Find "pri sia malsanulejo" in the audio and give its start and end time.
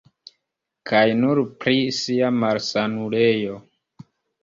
1.65-3.65